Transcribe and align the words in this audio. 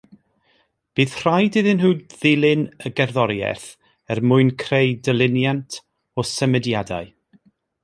Bydd 0.99 1.11
rhaid 1.19 1.57
iddyn 1.61 1.77
nhw 1.83 1.91
ddilyn 2.13 2.63
y 2.89 2.93
gerddoriaeth 3.01 3.67
er 4.15 4.23
mwyn 4.31 4.51
creu 4.65 4.97
dilyniant 5.09 5.81
o 6.23 6.29
symudiadau 6.33 7.17